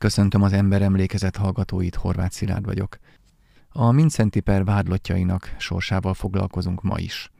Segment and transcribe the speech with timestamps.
[0.00, 2.98] Köszöntöm az ember emlékezet hallgatóit, Horváth Szilárd vagyok.
[3.68, 7.30] A Mincenti per vádlottjainak sorsával foglalkozunk ma is.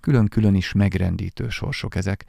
[0.00, 2.24] Külön-külön is megrendítő sorsok ezek.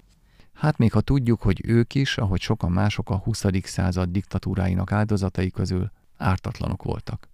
[0.54, 3.46] Hát még ha tudjuk, hogy ők is, ahogy sokan mások a 20.
[3.64, 7.28] század diktatúráinak áldozatai közül ártatlanok voltak.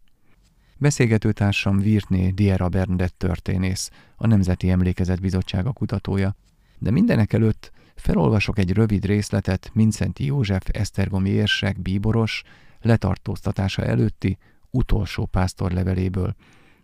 [0.77, 6.35] Beszélgetőtársam Virtné Diera Bernadett történész, a Nemzeti Emlékezet Bizottsága kutatója,
[6.77, 12.43] de mindenek előtt felolvasok egy rövid részletet Mincenti József Esztergomi érsek bíboros
[12.81, 14.37] letartóztatása előtti
[14.69, 16.35] utolsó pásztorleveléből,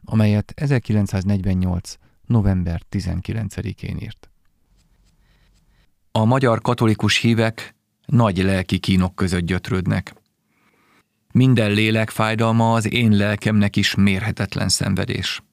[0.06, 1.96] amelyet 1948.
[2.26, 4.30] november 19-én írt.
[6.12, 7.76] A magyar katolikus hívek
[8.06, 10.14] nagy lelki kínok között gyötrődnek.
[11.32, 15.44] Minden lélek fájdalma az én lelkemnek is mérhetetlen szenvedés.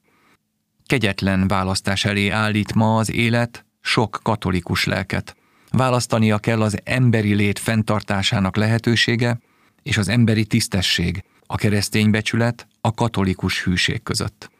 [0.86, 5.36] Kegyetlen választás elé állít ma az élet sok katolikus lelket.
[5.70, 9.38] Választania kell az emberi lét fenntartásának lehetősége
[9.82, 14.50] és az emberi tisztesség, a keresztény becsület, a katolikus hűség között.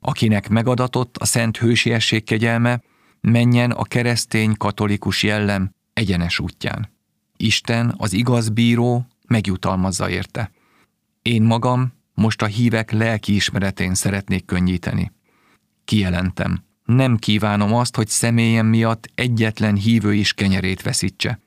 [0.00, 2.80] Akinek megadatott a szent hősiesség kegyelme,
[3.20, 6.88] menjen a keresztény katolikus jellem egyenes útján.
[7.36, 10.50] Isten, az igaz bíró, megjutalmazza érte.
[11.22, 15.12] Én magam most a hívek lelki ismeretén szeretnék könnyíteni.
[15.84, 21.38] Kijelentem, nem kívánom azt, hogy személyem miatt egyetlen hívő is kenyerét veszítse.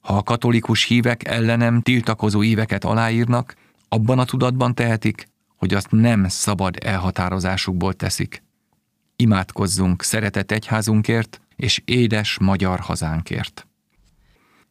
[0.00, 3.54] Ha a katolikus hívek ellenem tiltakozó éveket aláírnak,
[3.88, 8.42] abban a tudatban tehetik, hogy azt nem szabad elhatározásukból teszik.
[9.16, 13.66] Imádkozzunk szeretett egyházunkért és édes magyar hazánkért.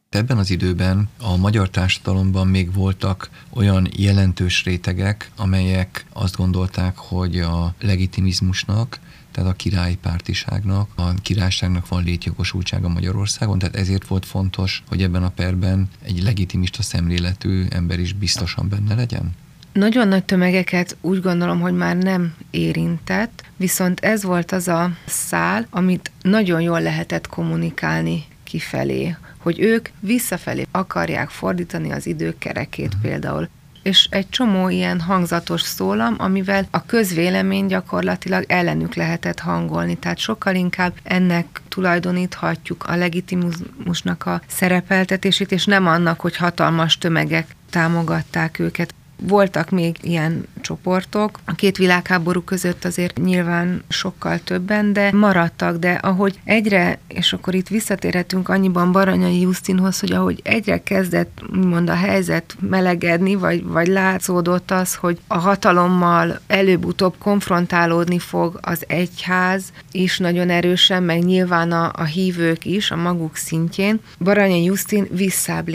[0.08, 7.38] Ebben az időben a magyar társadalomban még voltak olyan jelentős rétegek, amelyek azt gondolták, hogy
[7.38, 8.98] a legitimizmusnak,
[9.38, 15.28] tehát a királypártiságnak, a királyságnak van létjogosultsága Magyarországon, tehát ezért volt fontos, hogy ebben a
[15.28, 19.34] perben egy legitimista szemléletű ember is biztosan benne legyen?
[19.72, 25.66] Nagyon nagy tömegeket úgy gondolom, hogy már nem érintett, viszont ez volt az a szál,
[25.70, 33.02] amit nagyon jól lehetett kommunikálni kifelé, hogy ők visszafelé akarják fordítani az idők kerekét uh-huh.
[33.02, 33.48] például
[33.82, 39.94] és egy csomó ilyen hangzatos szólam, amivel a közvélemény gyakorlatilag ellenük lehetett hangolni.
[39.94, 47.46] Tehát sokkal inkább ennek tulajdoníthatjuk a legitimusnak a szerepeltetését, és nem annak, hogy hatalmas tömegek
[47.70, 48.94] támogatták őket.
[49.22, 55.92] Voltak még ilyen csoportok, a két világháború között azért nyilván sokkal többen, de maradtak, de
[55.92, 61.94] ahogy egyre, és akkor itt visszatérhetünk annyiban Baranyai Justinhoz, hogy ahogy egyre kezdett mond a
[61.94, 70.18] helyzet melegedni, vagy, vagy látszódott az, hogy a hatalommal előbb-utóbb konfrontálódni fog az egyház is
[70.18, 74.00] nagyon erősen, meg nyilván a, a hívők is a maguk szintjén.
[74.18, 75.66] Baranyai Justin visszább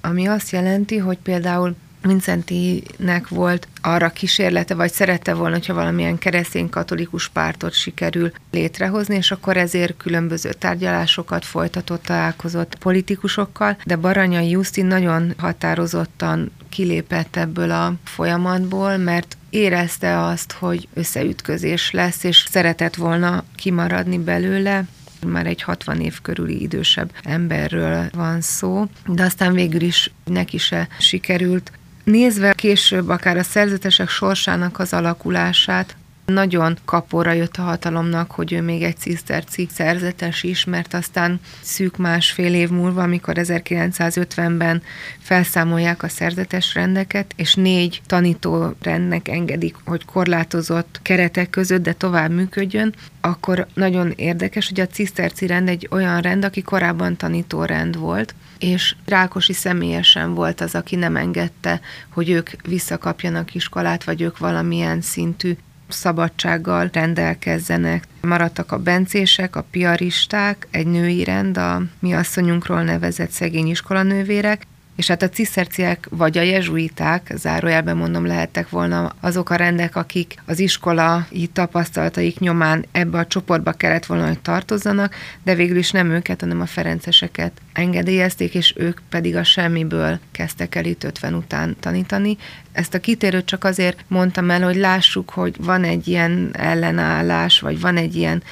[0.00, 6.68] ami azt jelenti, hogy például Vincentinek volt arra kísérlete, vagy szerette volna, hogyha valamilyen keresztény
[6.68, 14.86] katolikus pártot sikerül létrehozni, és akkor ezért különböző tárgyalásokat folytatott, találkozott politikusokkal, de Baranyai Justin
[14.86, 23.44] nagyon határozottan kilépett ebből a folyamatból, mert érezte azt, hogy összeütközés lesz, és szeretett volna
[23.54, 24.84] kimaradni belőle,
[25.26, 30.88] már egy 60 év körüli idősebb emberről van szó, de aztán végül is neki se
[30.98, 31.72] sikerült
[32.04, 35.96] Nézve később akár a szerzetesek sorsának az alakulását,
[36.30, 41.96] nagyon kapóra jött a hatalomnak, hogy ő még egy ciszterci szerzetes is, mert aztán szűk
[41.96, 44.82] másfél év múlva, amikor 1950-ben
[45.18, 52.30] felszámolják a szerzetes rendeket, és négy tanító rendnek engedik, hogy korlátozott keretek között, de tovább
[52.30, 58.34] működjön, akkor nagyon érdekes, hogy a ciszterci rend egy olyan rend, aki korábban tanítórend volt,
[58.60, 65.00] és Rákosi személyesen volt az, aki nem engedte, hogy ők visszakapjanak iskolát, vagy ők valamilyen
[65.00, 65.56] szintű
[65.88, 68.04] szabadsággal rendelkezzenek.
[68.20, 74.66] Maradtak a bencések, a piaristák, egy női rend, a mi asszonyunkról nevezett szegény iskolanővérek,
[75.00, 80.34] és hát a ciszerciek vagy a jezsuiták, zárójelben mondom, lehettek volna azok a rendek, akik
[80.46, 86.10] az iskolai tapasztalataik nyomán ebbe a csoportba kellett volna, hogy tartozzanak, de végül is nem
[86.10, 91.76] őket, hanem a ferenceseket engedélyezték, és ők pedig a semmiből kezdtek el itt 50 után
[91.80, 92.36] tanítani.
[92.72, 97.80] Ezt a kitérőt csak azért mondtam el, hogy lássuk, hogy van egy ilyen ellenállás, vagy
[97.80, 98.42] van egy ilyen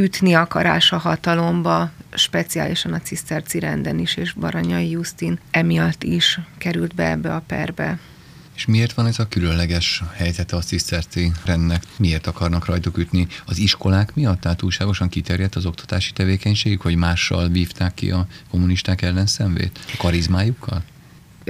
[0.00, 6.94] ütni akarás a hatalomba, speciálisan a ciszterci renden is, és Baranyai Justin emiatt is került
[6.94, 7.98] be ebbe a perbe.
[8.54, 11.82] És miért van ez a különleges helyzete a ciszterci rendnek?
[11.96, 13.26] Miért akarnak rajtuk ütni?
[13.46, 14.40] Az iskolák miatt?
[14.40, 19.78] Tehát túlságosan kiterjedt az oktatási tevékenységük, hogy mással vívták ki a kommunisták ellen szemvét?
[19.92, 20.82] A karizmájukkal?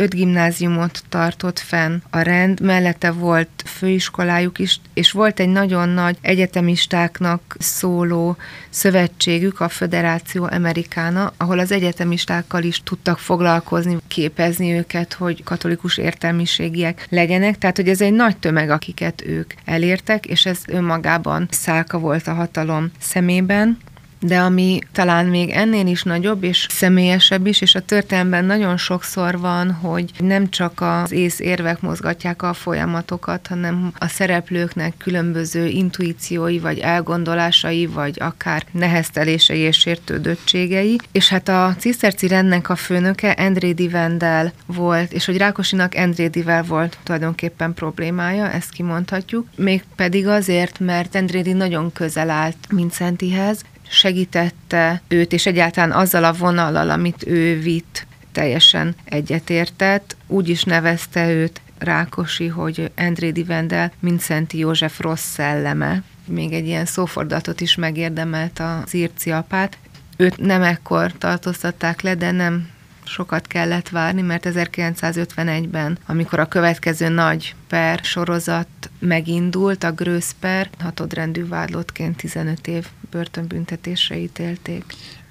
[0.00, 6.16] Öt gimnáziumot tartott fenn a rend, mellette volt főiskolájuk is, és volt egy nagyon nagy
[6.20, 8.36] egyetemistáknak szóló
[8.70, 17.06] szövetségük, a Föderáció Amerikána, ahol az egyetemistákkal is tudtak foglalkozni, képezni őket, hogy katolikus értelmiségiek
[17.10, 17.58] legyenek.
[17.58, 22.34] Tehát, hogy ez egy nagy tömeg, akiket ők elértek, és ez önmagában szálka volt a
[22.34, 23.78] hatalom szemében
[24.20, 29.38] de ami talán még ennél is nagyobb és személyesebb is, és a történelemben nagyon sokszor
[29.38, 36.58] van, hogy nem csak az ész érvek mozgatják a folyamatokat, hanem a szereplőknek különböző intuíciói,
[36.58, 40.98] vagy elgondolásai, vagy akár neheztelései és sértődöttségei.
[41.12, 46.62] És hát a ciszterci rendnek a főnöke André Divendel volt, és hogy Rákosinak André Divel
[46.62, 49.46] volt tulajdonképpen problémája, ezt kimondhatjuk.
[49.56, 56.32] Még pedig azért, mert Andrédi nagyon közel állt Vincentihez, segítette őt, és egyáltalán azzal a
[56.32, 60.16] vonallal, amit ő vitt, teljesen egyetértett.
[60.26, 66.02] Úgy is nevezte őt Rákosi, hogy André Divendel, mint Szenti József rossz szelleme.
[66.26, 69.78] Még egy ilyen szófordulatot is megérdemelt az írci apát.
[70.16, 72.68] Őt nem ekkor tartóztatták le, de nem
[73.10, 78.68] sokat kellett várni, mert 1951-ben, amikor a következő nagy per sorozat
[78.98, 84.84] megindult, a Grőszper hatodrendű vádlottként 15 év börtönbüntetésre ítélték.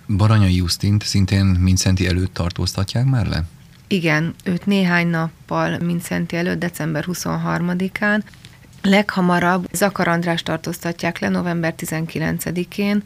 [0.08, 3.44] Baranyai Justint szintén Mincenti előtt tartóztatják már le?
[3.88, 8.22] Igen, őt néhány nappal Mincenti előtt, december 23-án,
[8.82, 13.04] Leghamarabb Zakar András tartóztatják le november 19-én,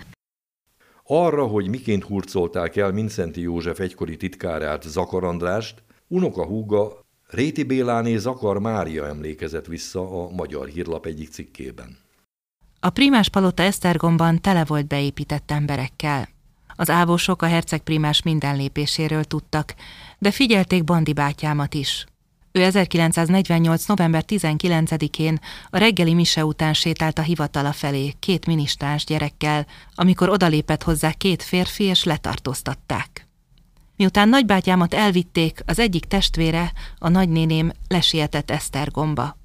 [1.04, 8.18] arra, hogy miként hurcolták el Mincenti József egykori titkárát Zakar Andrást, unoka húga Réti Béláné
[8.18, 11.98] Zakar Mária emlékezett vissza a Magyar Hírlap egyik cikkében.
[12.80, 16.30] A primás palota Esztergomban tele volt beépített emberekkel.
[16.76, 19.76] Az ávósok a herceg primás minden lépéséről tudtak,
[20.20, 22.06] de figyelték Bandi bátyámat is.
[22.56, 23.86] Ő 1948.
[23.86, 25.40] november 19-én
[25.70, 29.66] a reggeli mise után sétált a hivatala felé két ministáns gyerekkel,
[29.96, 33.28] amikor odalépett hozzá két férfi és letartóztatták.
[33.96, 39.38] Miután nagybátyámat elvitték, az egyik testvére, a nagynéném lesietett Esztergomba.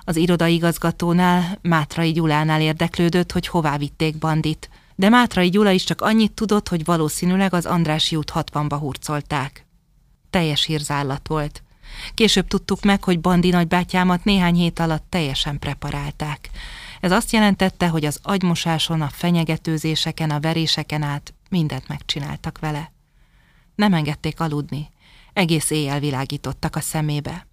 [0.00, 6.32] Az irodaigazgatónál, Mátrai Gyulánál érdeklődött, hogy hová vitték bandit, de Mátrai Gyula is csak annyit
[6.32, 9.66] tudott, hogy valószínűleg az Andrási út 60-ba hurcolták.
[10.30, 11.60] Teljes hírzállat volt.
[12.14, 16.50] Később tudtuk meg, hogy Bandi nagybátyámat néhány hét alatt teljesen preparálták.
[17.00, 22.92] Ez azt jelentette, hogy az agymosáson, a fenyegetőzéseken, a veréseken át mindent megcsináltak vele.
[23.74, 24.90] Nem engedték aludni.
[25.32, 27.46] Egész éjjel világítottak a szemébe.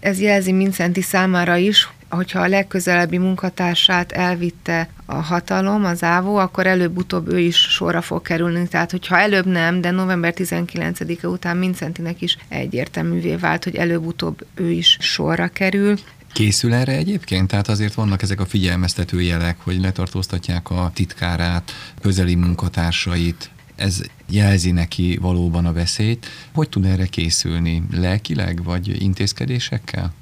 [0.00, 6.66] Ez jelzi Mincenti számára is, hogyha a legközelebbi munkatársát elvitte a hatalom, az ávó, akkor
[6.66, 8.68] előbb-utóbb ő is sorra fog kerülni.
[8.68, 14.70] Tehát, hogyha előbb nem, de november 19-e után Mincentinek is egyértelművé vált, hogy előbb-utóbb ő
[14.70, 15.94] is sorra kerül.
[16.32, 17.48] Készül erre egyébként?
[17.48, 24.00] Tehát azért vannak ezek a figyelmeztető jelek, hogy letartóztatják a titkárát, közeli munkatársait, ez
[24.30, 26.26] jelzi neki valóban a veszélyt.
[26.54, 27.82] Hogy tud erre készülni?
[27.92, 30.12] Lelkileg, vagy intézkedésekkel?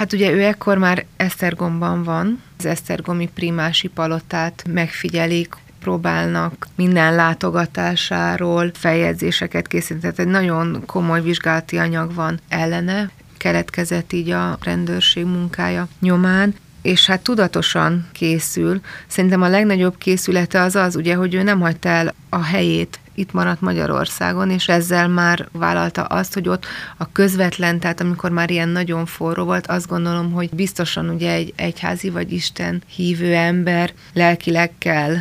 [0.00, 8.70] Hát ugye ő ekkor már Esztergomban van, az Esztergomi primási palotát megfigyelik, próbálnak minden látogatásáról
[8.74, 15.88] feljegyzéseket készíteni, tehát egy nagyon komoly vizsgálati anyag van ellene, keletkezett így a rendőrség munkája
[16.00, 18.80] nyomán, és hát tudatosan készül.
[19.06, 23.32] Szerintem a legnagyobb készülete az az, ugye, hogy ő nem hagyta el a helyét, itt
[23.32, 28.68] maradt Magyarországon, és ezzel már vállalta azt, hogy ott a közvetlen, tehát amikor már ilyen
[28.68, 34.70] nagyon forró volt, azt gondolom, hogy biztosan ugye egy egyházi vagy Isten hívő ember lelkileg
[34.78, 35.16] kell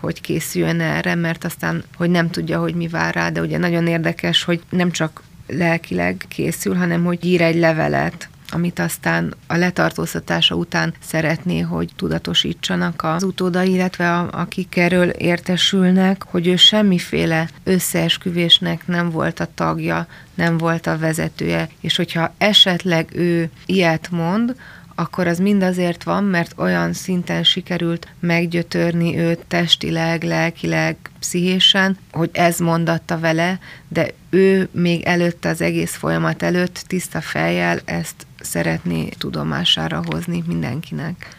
[0.00, 3.86] hogy készüljön erre, mert aztán, hogy nem tudja, hogy mi vár rá, de ugye nagyon
[3.86, 10.54] érdekes, hogy nem csak lelkileg készül, hanem hogy ír egy levelet amit aztán a letartóztatása
[10.54, 18.86] után szeretné, hogy tudatosítsanak az utódai, illetve a, akik erről értesülnek, hogy ő semmiféle összeesküvésnek
[18.86, 24.54] nem volt a tagja, nem volt a vezetője, és hogyha esetleg ő ilyet mond,
[24.94, 32.30] akkor az mind azért van, mert olyan szinten sikerült meggyötörni őt testileg, lelkileg, pszichésen, hogy
[32.32, 39.08] ez mondatta vele, de ő még előtte az egész folyamat előtt tiszta fejjel ezt szeretné
[39.08, 41.36] tudomására hozni mindenkinek.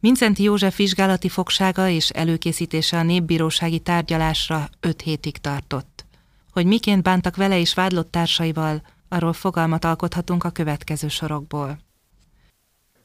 [0.00, 6.04] Mincenti József vizsgálati fogsága és előkészítése a népbírósági tárgyalásra öt hétig tartott.
[6.52, 11.78] Hogy miként bántak vele és vádlott társaival, arról fogalmat alkothatunk a következő sorokból.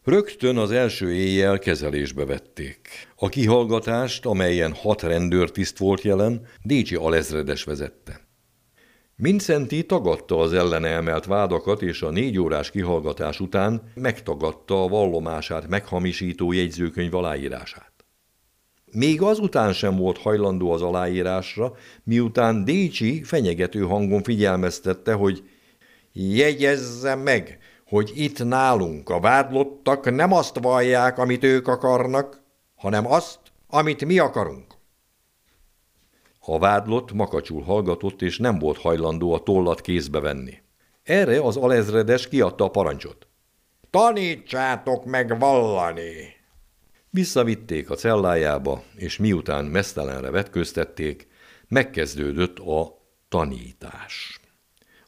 [0.03, 2.88] Rögtön az első éjjel kezelésbe vették.
[3.15, 8.19] A kihallgatást, amelyen hat rendőrtiszt volt jelen, Décsi alezredes vezette.
[9.15, 15.67] Mincenti tagadta az ellene emelt vádakat, és a négy órás kihallgatás után megtagadta a vallomását
[15.67, 17.93] meghamisító jegyzőkönyv aláírását.
[18.91, 25.43] Még azután sem volt hajlandó az aláírásra, miután Décsi fenyegető hangon figyelmeztette, hogy
[26.13, 27.60] jegyezze meg,
[27.94, 32.42] hogy itt nálunk a vádlottak nem azt vallják, amit ők akarnak,
[32.76, 34.74] hanem azt, amit mi akarunk.
[36.40, 40.54] A vádlott makacsul hallgatott, és nem volt hajlandó a tollat kézbe venni.
[41.04, 43.28] Erre az alezredes kiadta a parancsot.
[43.90, 46.36] Tanítsátok meg vallani!
[47.10, 51.28] Visszavitték a cellájába, és miután mesztelenre vetköztették,
[51.68, 52.98] megkezdődött a
[53.30, 54.43] tanítás.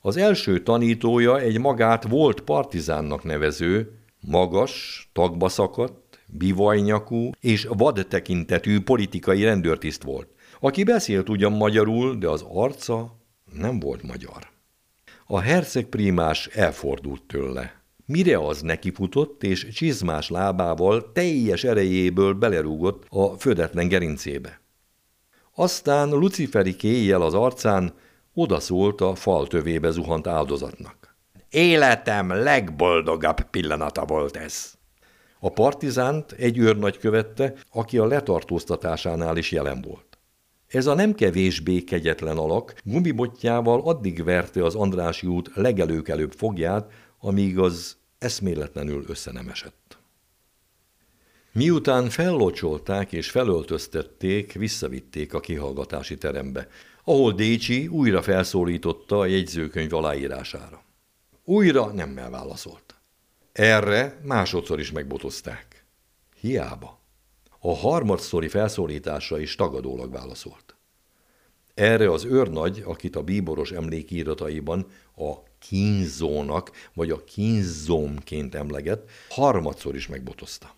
[0.06, 8.82] Az első tanítója egy magát volt partizánnak nevező, magas, tagba szakadt, bivajnyakú és vad tekintetű
[8.82, 10.28] politikai rendőrtiszt volt,
[10.60, 13.18] aki beszélt ugyan magyarul, de az arca
[13.60, 14.48] nem volt magyar.
[15.26, 17.82] A herceg prímás elfordult tőle.
[18.06, 24.62] Mire az nekifutott, és csizmás lábával teljes erejéből belerúgott a födetlen gerincébe.
[25.56, 27.94] Aztán luciferi kéjjel az arcán
[28.36, 31.16] odaszólt a fal tövébe zuhant áldozatnak.
[31.50, 34.74] Életem legboldogabb pillanata volt ez.
[35.40, 40.18] A partizánt egy őrnagy követte, aki a letartóztatásánál is jelen volt.
[40.68, 47.60] Ez a nem kevésbé kegyetlen alak gumibotjával addig verte az Andrási út legelőkelőbb fogját, amíg
[47.60, 49.98] az eszméletlenül összenemesett.
[51.52, 56.68] Miután fellocsolták és felöltöztették, visszavitték a kihallgatási terembe,
[57.06, 60.84] ahol Décsi újra felszólította a jegyzőkönyv aláírására.
[61.44, 62.96] Újra nemmel válaszolt.
[63.52, 65.86] Erre másodszor is megbotozták.
[66.40, 67.00] Hiába.
[67.60, 70.76] A harmadszori felszólításra is tagadólag válaszolt.
[71.74, 80.08] Erre az őrnagy, akit a bíboros emlékírataiban a kínzónak vagy a kínzómként emleget, harmadszor is
[80.08, 80.76] megbotozta.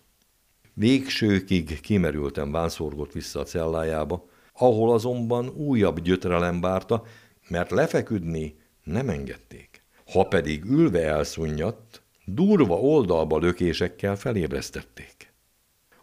[0.74, 4.28] Végsőkig kimerülten vánszorgott vissza a cellájába,
[4.58, 7.02] ahol azonban újabb gyötrelem bárta,
[7.48, 9.82] mert lefeküdni nem engedték.
[10.12, 15.32] Ha pedig ülve elszunyadt, durva oldalba lökésekkel felébresztették.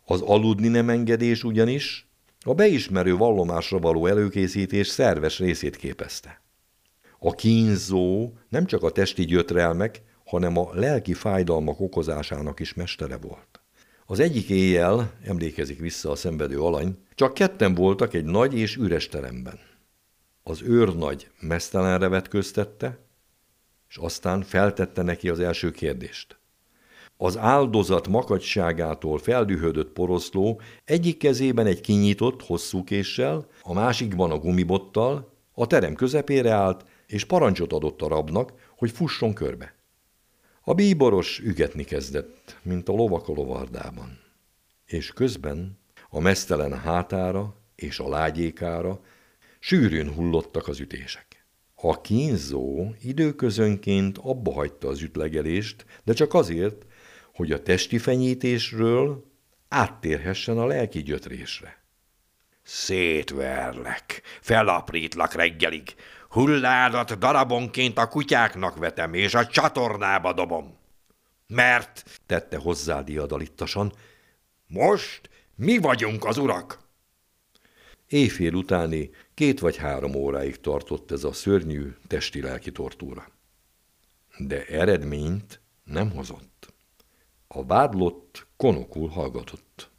[0.06, 2.08] Az aludni nem engedés ugyanis
[2.40, 6.42] a beismerő vallomásra való előkészítés szerves részét képezte.
[7.20, 13.65] A kínzó nem csak a testi gyötrelmek, hanem a lelki fájdalmak okozásának is mestere volt.
[14.08, 19.08] Az egyik éjjel, emlékezik vissza a szenvedő alany, csak ketten voltak egy nagy és üres
[19.08, 19.60] teremben.
[20.44, 23.00] Az őrnagy mesztelenre vetköztette,
[23.90, 26.38] és aztán feltette neki az első kérdést.
[27.18, 35.34] Az áldozat makacságától feldühödött poroszló egyik kezében egy kinyitott, hosszú késsel, a másikban a gumibottal,
[35.54, 39.75] a terem közepére állt, és parancsot adott a rabnak, hogy fusson körbe.
[40.68, 44.20] A bíboros ügetni kezdett, mint a lovak a lovardában.
[44.86, 45.80] És közben
[46.10, 49.02] a mesztelen hátára és a lágyékára
[49.60, 51.46] sűrűn hullottak az ütések.
[51.76, 56.86] A kínzó időközönként abba hagyta az ütlegelést, de csak azért,
[57.34, 59.26] hogy a testi fenyítésről
[59.68, 61.84] áttérhessen a lelki gyötrésre.
[62.64, 65.96] Szétverlek, felaprítlak reggelig,
[66.36, 70.78] hulládat darabonként a kutyáknak vetem, és a csatornába dobom.
[71.48, 73.94] Mert, tette hozzá diadalittasan,
[74.68, 76.80] most mi vagyunk az urak.
[78.08, 83.28] Éjfél utáni két vagy három óráig tartott ez a szörnyű testi-lelki tortúra.
[84.38, 86.74] De eredményt nem hozott.
[87.48, 89.90] A vádlott konokul hallgatott.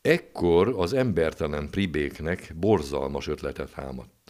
[0.00, 4.25] Ekkor az embertelen pribéknek borzalmas ötletet hámadt.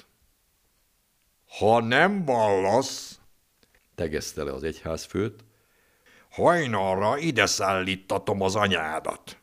[1.58, 3.18] Ha nem vallasz,
[3.94, 5.44] tegezte le az egyházfőt,
[6.30, 9.38] hajnalra ide szállítatom az anyádat.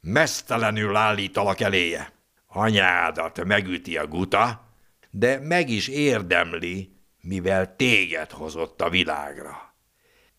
[0.00, 2.12] Mesztelenül állítalak eléje.
[2.46, 4.68] Anyádat megüti a guta,
[5.10, 9.74] de meg is érdemli, mivel téged hozott a világra.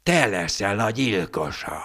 [0.03, 1.81] Te leszel a gyilkosa.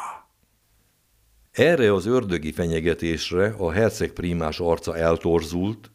[1.51, 5.91] Erre az ördögi fenyegetésre a herceg prímás arca eltorzult,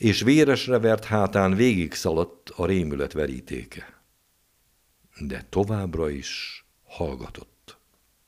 [0.00, 4.02] és véresre vert hátán végig szaladt a rémület verítéke.
[5.18, 7.78] De továbbra is hallgatott.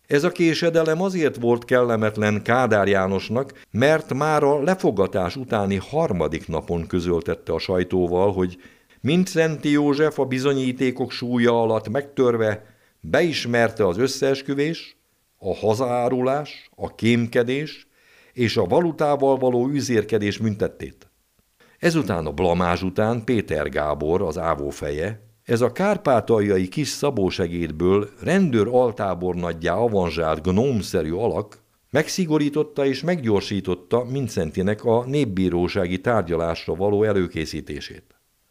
[0.06, 6.86] Ez a késedelem azért volt kellemetlen Kádár Jánosnak, mert már a lefogatás utáni harmadik napon
[6.86, 8.60] közöltette a sajtóval, hogy
[9.00, 12.64] mint Szenti József a bizonyítékok súlya alatt megtörve
[13.00, 14.96] beismerte az összeesküvés,
[15.38, 17.86] a hazárulás, a kémkedés
[18.32, 21.11] és a valutával való üzérkedés büntettét.
[21.82, 28.68] Ezután a blamázs után Péter Gábor, az ávó feje, ez a kárpátaljai kis szabósegédből rendőr
[28.70, 31.58] altábornagyjá avanzsált gnómszerű alak
[31.90, 38.04] megszigorította és meggyorsította Mincentinek a népbírósági tárgyalásra való előkészítését.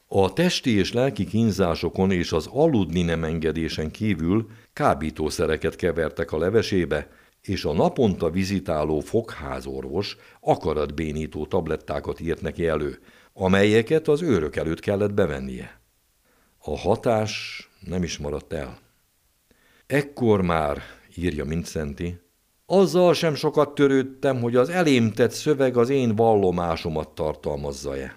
[0.07, 7.07] A testi és lelki kínzásokon és az aludni nem engedésen kívül kábítószereket kevertek a levesébe,
[7.41, 12.99] és a naponta vizitáló fogházorvos akaratbénító tablettákat írt neki elő,
[13.33, 15.79] amelyeket az őrök előtt kellett bevennie.
[16.57, 18.77] A hatás nem is maradt el.
[19.87, 20.81] Ekkor már,
[21.15, 22.21] írja Mincenti,
[22.65, 28.15] azzal sem sokat törődtem, hogy az elém tett szöveg az én vallomásomat tartalmazza-e.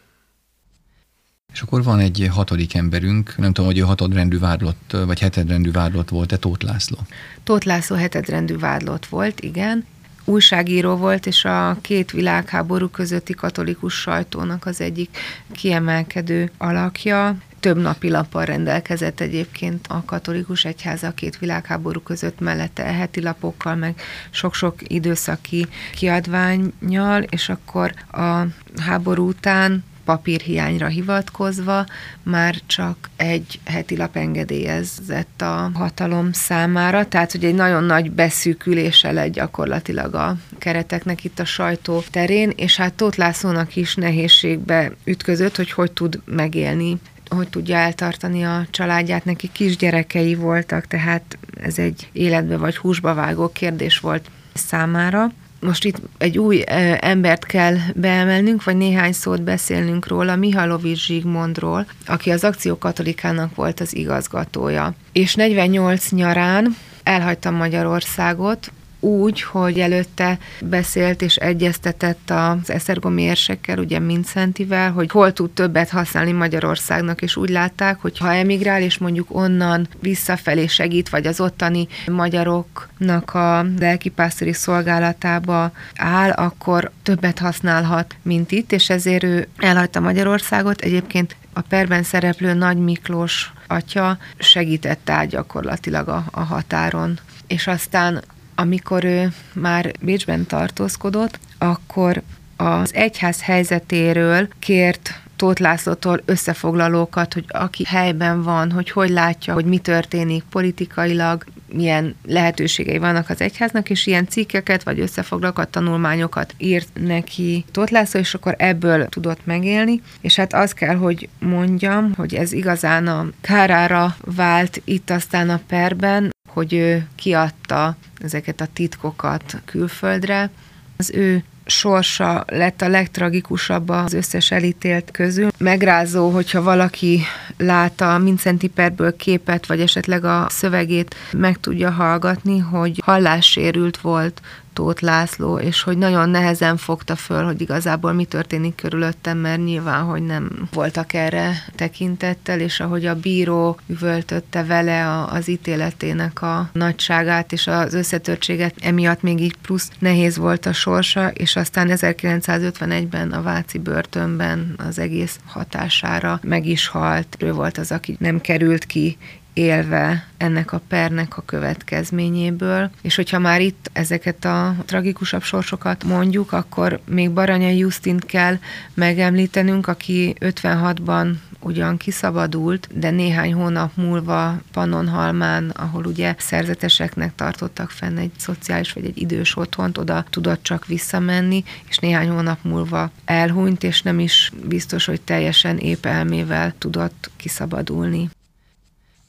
[1.53, 6.09] És akkor van egy hatodik emberünk, nem tudom, hogy ő hatodrendű vádlott, vagy hetedrendű vádlott
[6.09, 6.99] volt-e Tóth László?
[7.43, 9.87] Tóth László hetedrendű vádlott volt, igen.
[10.25, 15.17] Újságíró volt, és a két világháború közötti katolikus sajtónak az egyik
[15.53, 17.37] kiemelkedő alakja.
[17.61, 23.75] Több napi lappal rendelkezett egyébként a katolikus egyháza a két világháború között mellette heti lapokkal,
[23.75, 24.01] meg
[24.31, 31.87] sok-sok időszaki kiadványjal, és akkor a háború után papírhiányra hivatkozva
[32.23, 39.13] már csak egy heti lap engedélyezett a hatalom számára, tehát hogy egy nagyon nagy beszűkülése
[39.13, 45.57] lett gyakorlatilag a kereteknek itt a sajtó terén, és hát Tóth Lászlónak is nehézségbe ütközött,
[45.57, 52.09] hogy hogy tud megélni hogy tudja eltartani a családját, neki kisgyerekei voltak, tehát ez egy
[52.13, 55.31] életbe vagy húsba vágó kérdés volt számára
[55.65, 56.65] most itt egy új
[57.01, 63.81] embert kell beemelnünk, vagy néhány szót beszélnünk róla, Mihalovics Zsigmondról, aki az Akció Katolikának volt
[63.81, 64.95] az igazgatója.
[65.13, 68.73] És 48 nyarán elhagytam Magyarországot,
[69.05, 75.91] úgy, hogy előtte beszélt és egyeztetett az Eszergomi érsekkel, ugye Mincentivel, hogy hol tud többet
[75.91, 81.41] használni Magyarországnak, és úgy látták, hogy ha emigrál, és mondjuk onnan visszafelé segít, vagy az
[81.41, 90.01] ottani magyaroknak a lelkipásztori szolgálatába áll, akkor többet használhat, mint itt, és ezért ő elhagyta
[90.01, 90.81] Magyarországot.
[90.81, 97.19] Egyébként a perben szereplő Nagy Miklós atya segített át gyakorlatilag a, a határon.
[97.47, 98.23] És aztán
[98.55, 102.23] amikor ő már Bécsben tartózkodott, akkor
[102.57, 109.65] az egyház helyzetéről kért Tóth Lászlótól összefoglalókat, hogy aki helyben van, hogy hogy látja, hogy
[109.65, 116.89] mi történik politikailag, milyen lehetőségei vannak az egyháznak, és ilyen cikkeket vagy összefoglalókat, tanulmányokat írt
[117.01, 120.03] neki Tóth László, és akkor ebből tudott megélni.
[120.21, 125.61] És hát azt kell, hogy mondjam, hogy ez igazán a kárára vált itt aztán a
[125.67, 130.51] perben, hogy ő kiadta ezeket a titkokat külföldre.
[130.97, 135.51] Az ő sorsa lett a legtragikusabb az összes elítélt közül.
[135.59, 137.21] Megrázó, hogyha valaki
[137.59, 144.41] lát a Mincenti Perből képet, vagy esetleg a szövegét meg tudja hallgatni, hogy hallássérült volt
[144.75, 150.05] Tóth László, és hogy nagyon nehezen fogta föl, hogy igazából mi történik körülöttem, mert nyilván,
[150.05, 157.53] hogy nem voltak erre tekintettel, és ahogy a bíró üvöltötte vele az ítéletének a nagyságát
[157.53, 163.43] és az összetörtséget, emiatt még így plusz nehéz volt a sorsa, és aztán 1951-ben a
[163.43, 167.37] Váci börtönben az egész hatására meg is halt.
[167.39, 169.17] Ő volt az, aki nem került ki
[169.55, 172.91] élve ennek a pernek a következményéből.
[173.03, 178.59] És hogyha már itt ezeket a tragikusabb sorsokat mondjuk, akkor még Baranyai Justint kell
[178.95, 181.33] megemlítenünk, aki 56-ban
[181.65, 189.05] ugyan kiszabadult, de néhány hónap múlva Pannonhalmán, ahol ugye szerzeteseknek tartottak fenn egy szociális vagy
[189.05, 194.53] egy idős otthont, oda tudott csak visszamenni, és néhány hónap múlva elhunyt, és nem is
[194.65, 198.31] biztos, hogy teljesen épp elmével tudott kiszabadulni.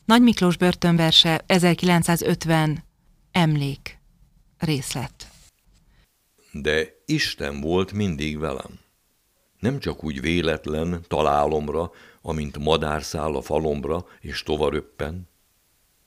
[0.05, 2.83] Nagy Miklós börtönverse 1950
[3.31, 3.99] emlék
[4.57, 5.29] részlet.
[6.51, 8.79] De Isten volt mindig velem.
[9.59, 11.91] Nem csak úgy véletlen találomra,
[12.21, 15.29] amint madárszáll a falomra, és tovaröppen.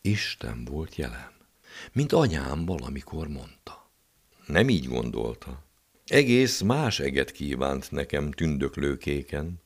[0.00, 1.32] Isten volt jelen,
[1.92, 3.90] mint anyám valamikor mondta.
[4.46, 5.64] Nem így gondolta.
[6.06, 9.62] Egész más eget kívánt nekem tündöklőkéken,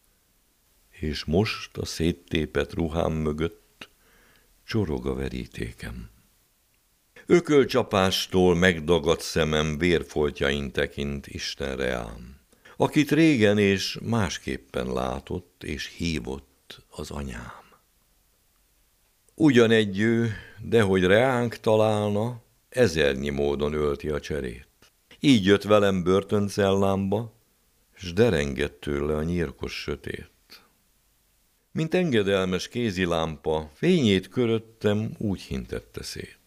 [0.90, 3.61] és most a széttépet ruhám mögött
[4.72, 6.08] csorog a verítékem.
[7.26, 12.36] Ökölcsapástól megdagadt szemem vérfoltjain tekint Istenre ám,
[12.76, 17.64] akit régen és másképpen látott és hívott az anyám.
[19.34, 24.68] Ugyanegy ő, de hogy reánk találna, ezernyi módon ölti a cserét.
[25.20, 27.32] Így jött velem börtöncellámba,
[27.94, 30.31] s derengett tőle a nyírkos sötét.
[31.72, 36.38] Mint engedelmes kézilámpa, fényét köröttem úgy hintette szét,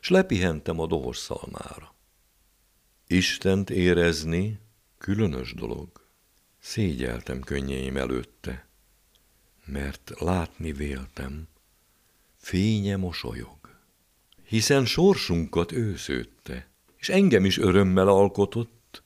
[0.00, 1.94] s lepihentem a dohos szalmára.
[3.06, 4.58] Istent érezni
[4.98, 5.88] különös dolog,
[6.58, 8.66] szégyeltem könnyeim előtte,
[9.64, 11.48] mert látni véltem,
[12.36, 13.58] fénye mosolyog,
[14.44, 19.02] hiszen sorsunkat ő szőtte, és engem is örömmel alkotott.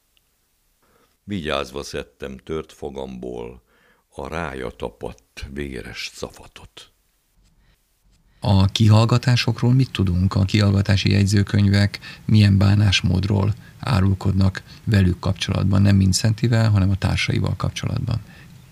[1.25, 3.65] Vigyázva szedtem tört fogamból
[4.19, 6.91] a rája tapadt véres szafatot.
[8.41, 10.35] A kihallgatásokról mit tudunk?
[10.35, 18.21] A kihallgatási jegyzőkönyvek milyen bánásmódról árulkodnak velük kapcsolatban, nem Vincentivel, hanem a társaival kapcsolatban?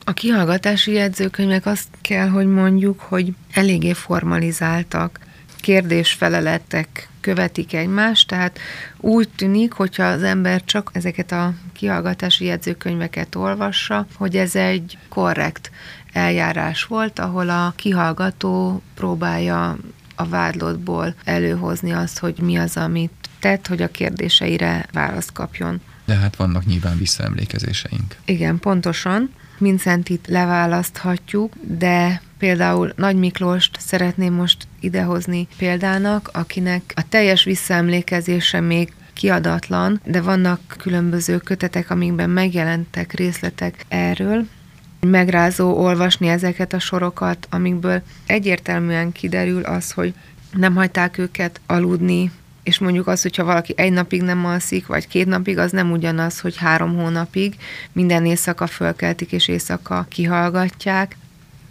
[0.04, 5.20] A kihallgatási jegyzőkönyvek azt kell, hogy mondjuk, hogy eléggé formalizáltak,
[5.64, 8.58] kérdésfeleletek követik egymást, tehát
[8.96, 15.70] úgy tűnik, hogyha az ember csak ezeket a kihallgatási jegyzőkönyveket olvassa, hogy ez egy korrekt
[16.12, 19.76] eljárás volt, ahol a kihallgató próbálja
[20.14, 25.80] a vádlottból előhozni azt, hogy mi az, amit tett, hogy a kérdéseire választ kapjon.
[26.04, 28.16] De hát vannak nyilván visszaemlékezéseink.
[28.24, 29.30] Igen, pontosan.
[29.58, 38.92] Mincentit leválaszthatjuk, de például Nagy Miklóst szeretném most idehozni példának, akinek a teljes visszaemlékezése még
[39.12, 44.46] kiadatlan, de vannak különböző kötetek, amikben megjelentek részletek erről.
[45.00, 50.14] Megrázó olvasni ezeket a sorokat, amikből egyértelműen kiderül az, hogy
[50.52, 52.30] nem hagyták őket aludni,
[52.62, 56.40] és mondjuk az, hogyha valaki egy napig nem alszik, vagy két napig, az nem ugyanaz,
[56.40, 57.56] hogy három hónapig
[57.92, 61.16] minden éjszaka fölkeltik és éjszaka kihallgatják.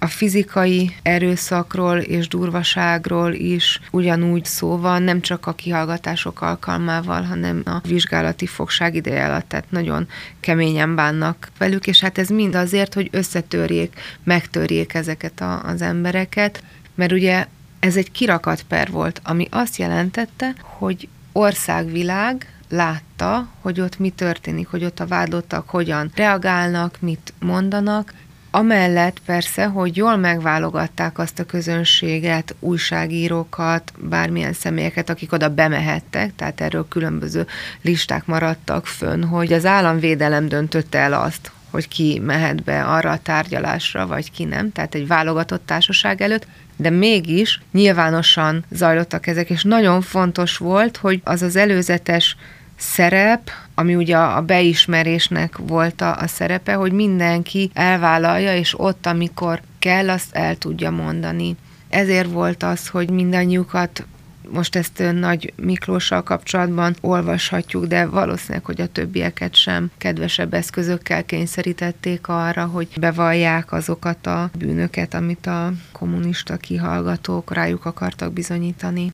[0.04, 7.62] A fizikai erőszakról és durvaságról is ugyanúgy szó van, nem csak a kihallgatások alkalmával, hanem
[7.66, 10.08] a vizsgálati fogság ideje alatt, tehát nagyon
[10.40, 16.64] keményen bánnak velük, és hát ez mind azért, hogy összetörjék, megtörjék ezeket a, az embereket,
[16.96, 17.46] mert ugye
[17.80, 24.84] ez egy kirakatper volt, ami azt jelentette, hogy országvilág látta, hogy ott mi történik, hogy
[24.84, 28.14] ott a vádlottak hogyan reagálnak, mit mondanak,
[28.56, 36.62] Amellett persze, hogy jól megválogatták azt a közönséget, újságírókat, bármilyen személyeket, akik oda bemehettek, tehát
[36.62, 37.48] erről különböző
[37.82, 43.20] listák maradtak fönn, hogy az államvédelem döntötte el azt, hogy ki mehet be arra a
[43.22, 49.64] tárgyalásra, vagy ki nem, tehát egy válogatott társaság előtt, de mégis nyilvánosan zajlottak ezek, és
[49.64, 52.36] nagyon fontos volt, hogy az az előzetes
[52.84, 59.62] szerep, ami ugye a beismerésnek volt a, a szerepe, hogy mindenki elvállalja, és ott, amikor
[59.80, 61.56] kell, azt el tudja mondani.
[61.90, 64.06] Ezért volt az, hogy mindannyiukat
[64.50, 72.28] most ezt Nagy Miklóssal kapcsolatban olvashatjuk, de valószínűleg, hogy a többieket sem kedvesebb eszközökkel kényszerítették
[72.28, 79.10] arra, hogy bevallják azokat a bűnöket, amit a kommunista kihallgatók rájuk akartak bizonyítani.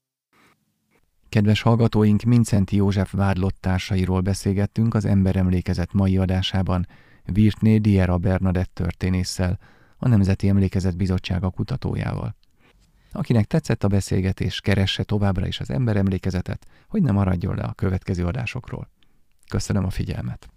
[1.29, 6.87] Kedves hallgatóink, Mincenti József vádlott társairól beszélgettünk az Emberemlékezet mai adásában
[7.25, 9.59] Virtné Diera Bernadett történésszel,
[9.97, 12.35] a Nemzeti Emlékezet Bizottsága kutatójával.
[13.11, 18.25] Akinek tetszett a beszélgetés, keresse továbbra is az emberemlékezetet, hogy ne maradjon le a következő
[18.25, 18.89] adásokról.
[19.47, 20.49] Köszönöm a figyelmet!